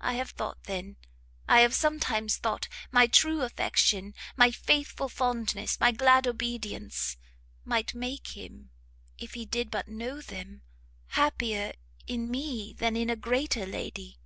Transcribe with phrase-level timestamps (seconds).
[0.00, 0.96] I have thought, then,
[1.48, 7.16] I have sometimes thought, my true affection, my faithful fondness, my glad obedience,
[7.64, 8.70] might make him,
[9.18, 10.62] if he did but know them,
[11.08, 11.72] happier
[12.06, 14.20] in me than in a greater lady!"